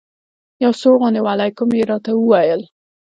[0.63, 2.61] یو سوړ غوندې وعلیکم یې راته وویل.